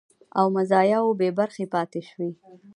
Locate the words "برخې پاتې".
1.39-2.01